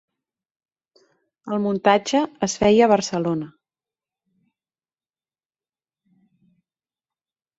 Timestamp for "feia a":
2.61-2.91